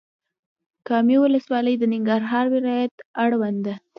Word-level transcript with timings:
کامې 0.87 1.17
ولسوالۍ 1.19 1.75
د 1.79 1.83
ننګرهار 1.93 2.45
ولايت 2.55 2.93
اړوند 3.23 3.59
ده. 3.65 3.73